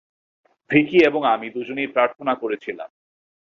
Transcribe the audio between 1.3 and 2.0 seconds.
আমি দুজনেই